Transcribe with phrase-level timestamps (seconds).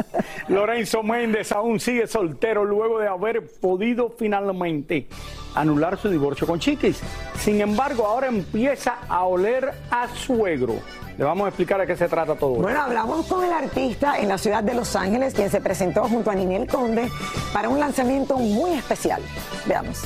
[0.48, 5.06] Lorenzo Méndez aún sigue soltero luego de haber podido finalmente
[5.54, 7.00] anular su divorcio con Chiquis.
[7.38, 10.74] Sin embargo, ahora empieza a oler a suegro.
[11.18, 12.54] Le vamos a explicar a qué se trata todo.
[12.54, 16.30] Bueno, hablamos con el artista en la ciudad de Los Ángeles, quien se presentó junto
[16.30, 17.10] a Ninel Conde
[17.52, 19.20] para un lanzamiento muy especial.
[19.66, 20.02] Veamos.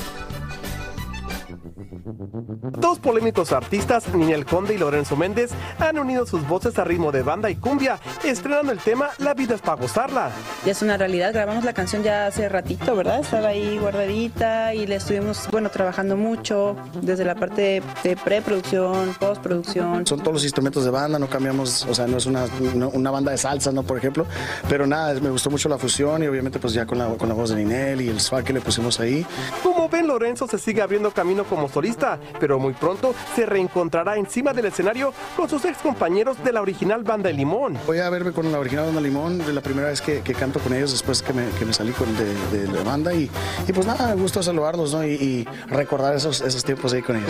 [2.79, 7.21] Dos polémicos artistas, Ninel Conde y Lorenzo Méndez, han unido sus voces a ritmo de
[7.21, 10.31] banda y cumbia, estrenando el tema La vida es para gozarla.
[10.65, 13.19] Ya es una realidad, grabamos la canción ya hace ratito, ¿verdad?
[13.19, 20.05] Estaba ahí guardadita y le estuvimos, bueno, trabajando mucho desde la parte de preproducción, postproducción.
[20.05, 22.45] Son todos los instrumentos de banda, no cambiamos, o sea, no es una,
[22.93, 23.83] una banda de salsa, ¿no?
[23.83, 24.25] Por ejemplo,
[24.69, 27.35] pero nada, me gustó mucho la fusión y obviamente pues ya con la, con la
[27.35, 29.25] voz de Ninel y el swag que le pusimos ahí.
[29.63, 31.96] Como ven, Lorenzo se sigue abriendo camino como solista,
[32.39, 37.03] pero muy pronto se reencontrará encima del escenario con sus ex compañeros de la original
[37.03, 37.77] banda El Limón.
[37.85, 40.59] Voy a verme con la original Banda Limón, de la primera vez que, que canto
[40.59, 43.29] con ellos después que me, que me salí con de, de la banda y,
[43.67, 45.03] y pues nada, me gusta saludarlos, ¿no?
[45.05, 47.29] Y, y recordar esos, esos tiempos ahí con ellos.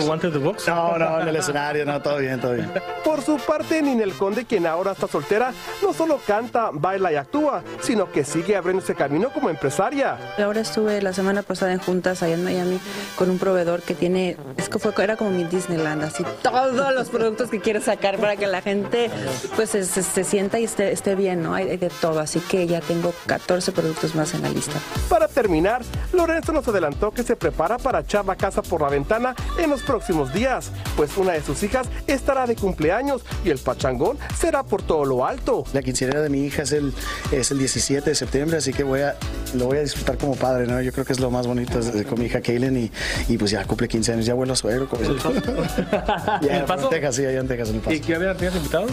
[0.66, 2.70] No, no, en el escenario, no, todo bien, todo bien.
[3.04, 5.52] Por su parte, Ninel Conde, quien ahora está soltera,
[5.82, 10.16] no solo canta, baila y actúa, sino que sigue abriéndose camino como empresaria.
[10.38, 12.78] Ahora estuve la semana pasada en juntas allá en Miami
[13.16, 17.08] con un proveedor que tiene, es que fue, era como mi Disneyland, así todos los
[17.08, 19.08] productos que quiere sacar para que la gente
[19.56, 21.54] pues se, se- se sienta y esté, esté bien, ¿no?
[21.54, 24.74] Hay, de todo, así que ya tengo 14 productos más en la lista.
[25.08, 25.82] Para terminar,
[26.12, 29.82] Lorenzo nos adelantó que se prepara para echar la casa por la ventana en los
[29.82, 34.82] próximos días, pues una de sus hijas estará de cumpleaños y el pachangón será por
[34.82, 35.64] todo lo alto.
[35.72, 36.92] La quinceañera de mi hija es el,
[37.30, 39.16] es el 17 de septiembre, así que voy a,
[39.54, 40.80] lo voy a disfrutar como padre, ¿no?
[40.82, 42.90] Yo creo que es lo más bonito es- con mi hija Kaylin y,
[43.28, 44.88] y pues ya cumple 15 años, ya vuelo a suegro.
[44.88, 45.02] Como
[46.42, 47.96] ya, en Texas, sí, allá en Texas, en El Paso.
[47.96, 48.86] ¿Y qué había tienes invitado?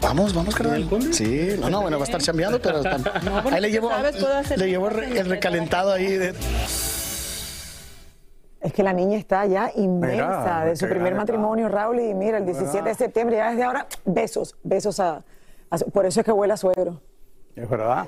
[0.00, 0.88] Vamos, vamos, carnal.
[1.12, 3.04] Sí, no, no, bueno, va a estar chambeando, pero tam-
[3.52, 4.16] ahí le llevo, ¿Sabes?
[4.16, 6.12] Puedo hacer- le llevo el, re- el recalentado ahí.
[6.16, 6.34] De,
[8.60, 12.38] Es que la niña está ya inmensa Mira, de su primer matrimonio, Raúl, y mira,
[12.38, 15.24] el 17 de septiembre, ya desde ahora, besos, besos a,
[15.70, 17.00] a por eso es que huele a suegro.
[17.56, 18.06] Es verdad.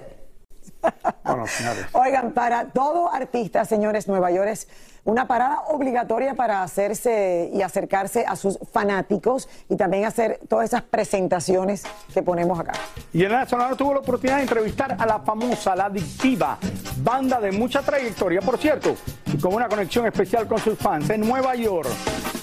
[1.30, 1.44] Bueno.
[1.92, 4.68] Oigan, para todo artista, señores, Nueva York es
[5.04, 10.82] una parada obligatoria para hacerse y acercarse a sus fanáticos y también hacer todas esas
[10.82, 12.72] presentaciones que ponemos acá.
[13.12, 16.58] Y en la Nacional tuvo la oportunidad de entrevistar a la famosa, la adictiva,
[16.98, 18.94] banda de mucha trayectoria, por cierto,
[19.26, 21.88] y con una conexión especial con sus fans en Nueva York.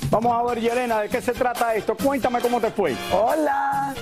[0.10, 1.96] Vamos a ver, Yelena, ¿de qué se trata esto?
[1.96, 2.96] Cuéntame cómo te fue.
[3.12, 3.94] Hola.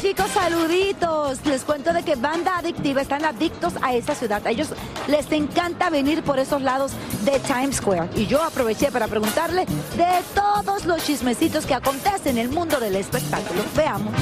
[0.00, 1.44] Chicos, saluditos.
[1.46, 4.46] Les cuento de que Banda Adictiva están adictos a esa ciudad.
[4.46, 4.68] A ellos
[5.08, 6.92] les encanta venir por esos lados
[7.24, 8.10] de Times Square.
[8.14, 9.64] Y yo aproveché para preguntarle
[9.96, 13.62] de todos los chismecitos que acontecen en el mundo del espectáculo.
[13.76, 14.12] Veamos.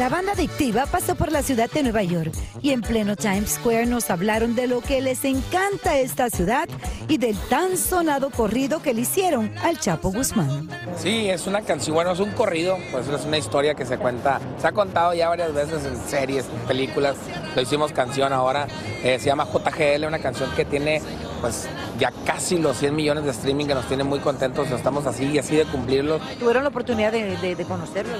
[0.00, 2.32] La banda adictiva pasó por la ciudad de Nueva York
[2.62, 6.70] y en pleno Times Square nos hablaron de lo que les encanta esta ciudad
[7.06, 10.70] y del tan sonado corrido que le hicieron al Chapo Guzmán.
[10.96, 14.40] Sí, es una canción, bueno, es un corrido, pues es una historia que se cuenta,
[14.58, 17.16] se ha contado ya varias veces en series, películas,
[17.54, 18.68] lo hicimos canción ahora,
[19.04, 21.02] eh, se llama JGL, una canción que tiene
[21.40, 25.24] pues ya casi los 100 millones de streaming que nos tienen muy contentos, estamos así
[25.26, 26.18] y así de cumplirlo.
[26.38, 28.12] ¿Tuvieron la oportunidad de, de, de conocerlo?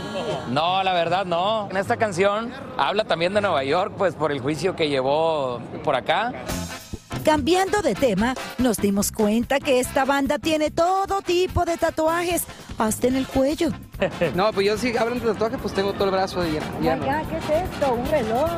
[0.48, 1.68] No, la verdad no.
[1.70, 5.94] En esta canción habla también de Nueva York, pues por el juicio que llevó por
[5.94, 6.32] acá.
[7.24, 12.44] Cambiando de tema, nos dimos cuenta que esta banda tiene todo tipo de tatuajes,
[12.78, 13.70] hasta en el cuello.
[14.34, 16.64] No, pues yo sí, hablando de tatuajes, pues tengo todo el brazo lleno.
[16.80, 17.04] lleno.
[17.04, 17.92] ¿qué es esto?
[17.92, 18.50] ¿Un reloj?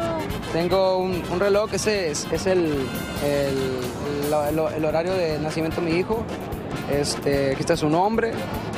[0.52, 2.86] Tengo un, un reloj, ese es, es el,
[3.24, 3.80] el,
[4.32, 6.24] el- el horario de nacimiento de mi hijo.
[6.90, 8.32] Este, aquí está su nombre.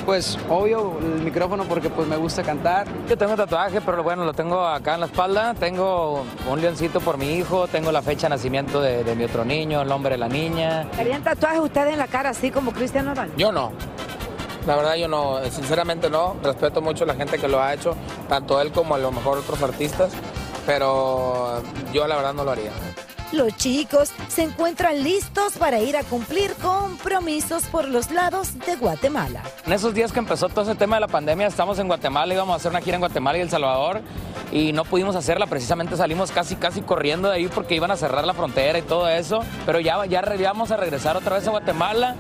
[0.05, 2.87] Pues obvio el micrófono porque pues me gusta cantar.
[3.09, 5.55] Yo tengo tatuaje, pero bueno, lo tengo acá en la espalda.
[5.55, 9.45] Tengo un leoncito por mi hijo, tengo la fecha de nacimiento de, de mi otro
[9.45, 10.87] niño, el nombre de la niña.
[10.99, 13.31] ¿Harían tatuajes ustedes en la cara así como Cristian Nodal?
[13.39, 13.73] Yo no.
[14.67, 16.37] La verdad yo no, sinceramente no.
[16.43, 17.97] Respeto mucho a la gente que lo ha hecho,
[18.29, 20.13] tanto él como a lo mejor otros artistas,
[20.67, 21.63] pero
[21.93, 22.71] yo la verdad no lo haría.
[23.35, 29.43] Los chicos se encuentran listos para ir a cumplir compromisos por los lados de Guatemala.
[29.67, 32.53] En esos días que empezó todo ese tema de la pandemia, estamos en Guatemala, íbamos
[32.53, 34.03] a hacer una gira en Guatemala y El Salvador
[34.53, 38.25] y no pudimos hacerla, precisamente salimos casi casi corriendo de ahí porque iban a cerrar
[38.25, 41.51] la frontera y todo eso, pero ya, ya ya vamos a regresar otra vez a
[41.51, 42.15] Guatemala.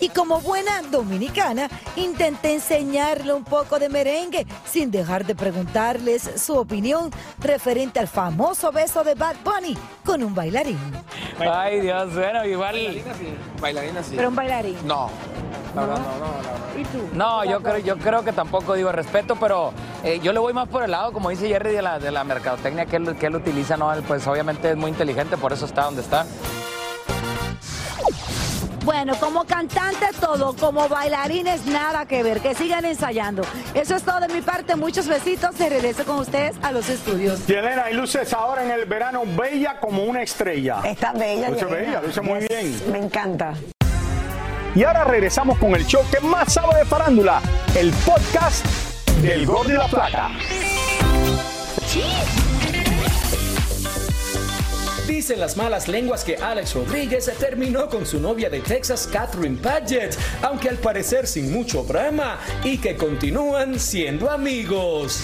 [0.00, 6.56] Y como buena dominicana, intenté enseñarle un poco de merengue sin dejar de preguntarles su
[6.56, 7.10] opinión
[7.40, 10.78] referente al famoso beso de Bad Bunny con un bailarín.
[11.40, 13.02] Ay Dios, bueno, igual...
[13.60, 14.14] Bailarina sí.
[14.16, 14.76] Pero un bailarín.
[14.86, 15.10] No,
[15.74, 16.58] la verdad no, no, la verdad.
[16.78, 17.08] ¿Y tú?
[17.12, 19.72] No, yo creo, yo creo que tampoco digo respeto, pero
[20.04, 22.22] eh, yo le voy más por el lado, como dice Jerry, de la, de la
[22.22, 23.92] mercadotecnia que él, que él utiliza, ¿no?
[23.92, 26.24] Él, pues obviamente es muy inteligente, por eso está donde está.
[28.88, 33.42] Bueno, como cantante todo, como bailarines nada que ver, que sigan ensayando.
[33.74, 37.46] Eso es todo de mi parte, muchos besitos, se regreso con ustedes a los estudios.
[37.46, 40.80] Yelena, y luces ahora en el verano bella como una estrella.
[40.84, 41.50] Está bella.
[41.50, 41.86] Luce Yelena.
[41.86, 42.92] bella, luce muy Yes, bien.
[42.92, 43.52] Me encanta.
[44.74, 47.42] Y ahora regresamos con el show que más sabe de farándula,
[47.76, 48.64] el podcast
[49.20, 50.30] del Gol de la Plata.
[55.08, 60.14] Dicen las malas lenguas que Alex Rodríguez terminó con su novia de Texas, Catherine Paget,
[60.42, 65.22] aunque al parecer sin mucho drama, y que continúan siendo amigos.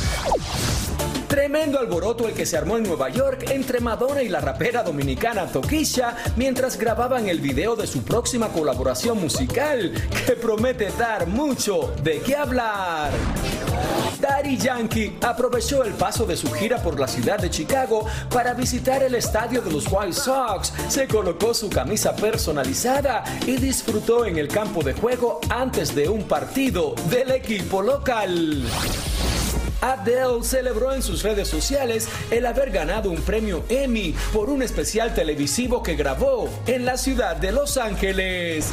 [1.28, 5.48] Tremendo alboroto el que se armó en Nueva York entre Madonna y la rapera dominicana
[5.48, 9.92] Tokisha mientras grababan el video de su próxima colaboración musical
[10.26, 13.12] que promete dar mucho de qué hablar.
[14.24, 19.02] Daddy Yankee aprovechó el paso de su gira por la ciudad de Chicago para visitar
[19.02, 24.48] el estadio de los White Sox, se colocó su camisa personalizada y disfrutó en el
[24.48, 28.64] campo de juego antes de un partido del equipo local.
[29.82, 35.12] Adele celebró en sus redes sociales el haber ganado un premio Emmy por un especial
[35.12, 38.72] televisivo que grabó en la ciudad de Los Ángeles.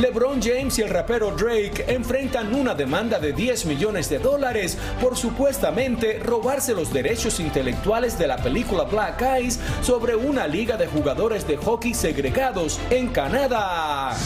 [0.00, 5.14] LeBron James y el rapero Drake enfrentan una demanda de 10 millones de dólares por
[5.14, 11.46] supuestamente robarse los derechos intelectuales de la película Black Eyes sobre una liga de jugadores
[11.46, 14.16] de hockey segregados en Canadá.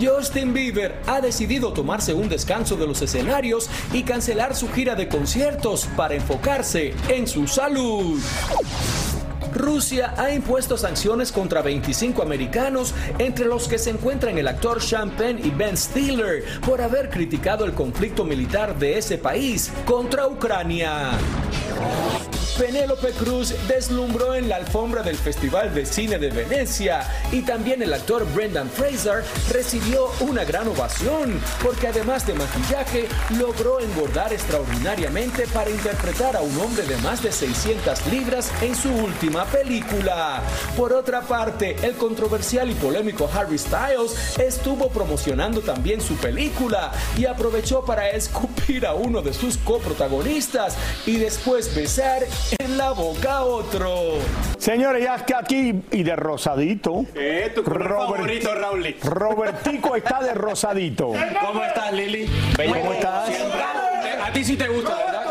[0.00, 5.08] Justin Bieber ha decidido tomarse un descanso de los escenarios y cancelar su gira de
[5.08, 8.20] conciertos para enfocarse en su salud.
[9.56, 15.10] Rusia ha impuesto sanciones contra 25 americanos, entre los que se encuentran el actor Sean
[15.10, 21.12] Penn y Ben Stiller, por haber criticado el conflicto militar de ese país contra Ucrania.
[22.58, 27.92] Penélope Cruz deslumbró en la alfombra del Festival de Cine de Venecia y también el
[27.92, 33.08] actor Brendan Fraser recibió una gran ovación porque además de maquillaje
[33.38, 38.90] logró engordar extraordinariamente para interpretar a un hombre de más de 600 libras en su
[38.90, 40.42] última película.
[40.78, 47.26] Por otra parte, el controversial y polémico Harry Styles estuvo promocionando también su película y
[47.26, 52.24] aprovechó para escupir a uno de sus coprotagonistas y después besar
[52.58, 54.14] en la boca a otro.
[54.58, 57.04] Señores, ya que aquí y de rosadito.
[57.14, 58.96] Eh, tu color favorito, Raúl.
[59.02, 61.12] Robertico está de rosadito.
[61.40, 62.26] ¿Cómo estás, Lili?
[62.56, 63.30] ¿Cómo estás?
[64.22, 65.22] A ti sí te gusta, ¿verdad?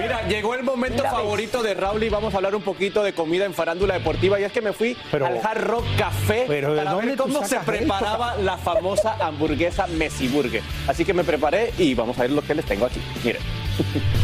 [0.00, 3.46] Mira, llegó el momento favorito de Raúl y vamos a hablar un poquito de comida
[3.46, 4.38] en farándula deportiva.
[4.38, 7.16] Y es que me fui Pero- al Hard Rock Café Pero, ¿de para dónde ver
[7.16, 10.62] cómo se preparaba la famosa hamburguesa Messi Burger.
[10.86, 13.00] Así que me preparé y vamos a ver lo que les tengo aquí.
[13.24, 13.40] Miren.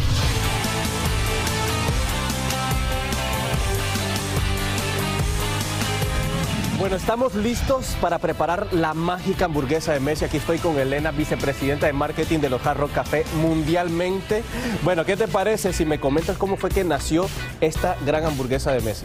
[6.80, 10.24] Bueno, estamos listos para preparar la mágica hamburguesa de Messi.
[10.24, 12.62] Aquí estoy con Elena, vicepresidenta de marketing de los
[12.94, 14.42] Café mundialmente.
[14.82, 17.28] Bueno, ¿qué te parece si me comentas cómo fue que nació
[17.60, 19.04] esta gran hamburguesa de Messi?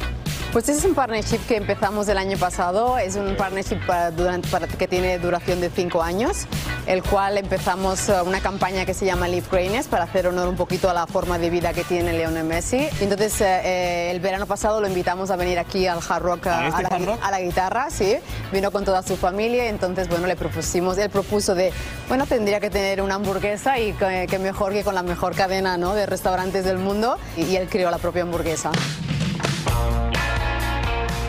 [0.56, 4.48] Pues este es un partnership que empezamos el año pasado, es un partnership para, durante,
[4.48, 6.46] para, que tiene duración de cinco años,
[6.88, 10.56] el cual empezamos uh, una campaña que se llama Live Greatness para hacer honor un
[10.56, 12.88] poquito a la forma de vida que tiene Lionel Messi.
[13.02, 16.86] Entonces eh, el verano pasado lo invitamos a venir aquí al Hard Rock, ¿A, este
[16.86, 17.20] a, la, hard rock?
[17.22, 18.16] a la guitarra, sí,
[18.54, 21.74] vino con toda su familia y entonces bueno le propusimos, él propuso de,
[22.08, 25.76] bueno tendría que tener una hamburguesa y que, que mejor que con la mejor cadena
[25.76, 25.96] ¿no?
[25.96, 28.72] de restaurantes del mundo y, y él creó la propia hamburguesa.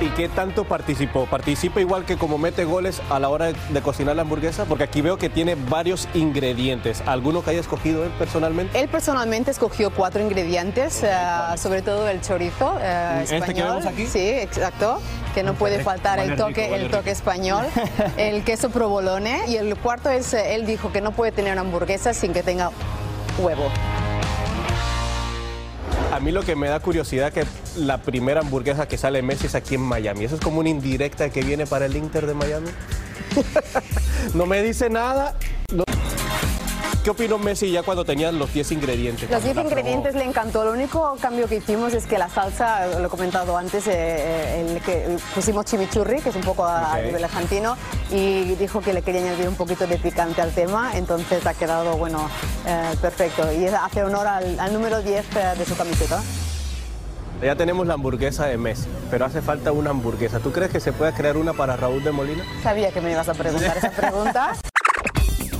[0.06, 1.26] ¿Y qué tanto participó?
[1.26, 4.64] ¿Participa igual que como mete goles a la hora de, de, cocinar la hamburguesa?
[4.64, 7.02] Porque aquí veo que tiene varios ingredientes.
[7.06, 8.78] ¿Alguno que haya escogido él personalmente?
[8.78, 13.54] Él personalmente escogió cuatro ingredientes, uh, sobre todo el chorizo uh, ¿Este español.
[13.54, 14.06] que vemos aquí?
[14.06, 15.00] Sí, exacto.
[15.34, 17.66] Que no puede faltar el toque, el toque español,
[18.16, 22.14] el queso provolone y el cuarto es, él dijo que no puede tener una hamburguesa
[22.14, 22.70] sin que tenga
[23.40, 23.72] huevo.
[26.16, 27.44] A mí lo que me da curiosidad que
[27.76, 30.24] la primera hamburguesa que sale Messi es aquí en Miami.
[30.24, 32.70] ¿Eso es como una indirecta que viene para el Inter de Miami?
[34.34, 35.36] no me dice nada.
[37.06, 39.30] ¿Qué opinó Messi ya cuando tenían los 10 ingredientes?
[39.30, 40.64] Los 10 ingredientes le encantó.
[40.64, 44.82] Lo único cambio que hicimos es que la salsa, lo he comentado antes, eh, el
[44.82, 47.76] que pusimos chimichurri, que es un poco a nivel argentino,
[48.10, 51.96] y dijo que le quería añadir un poquito de picante al tema, entonces ha quedado,
[51.96, 52.28] bueno,
[52.66, 53.52] eh, perfecto.
[53.52, 56.20] Y hace honor al, al número 10 eh, de su camiseta.
[57.40, 60.40] Ya tenemos la hamburguesa de Messi, pero hace falta una hamburguesa.
[60.40, 62.42] ¿Tú crees que se puede crear una para Raúl de Molina?
[62.64, 64.56] Sabía que me ibas a preguntar esa pregunta.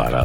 [0.00, 0.24] Para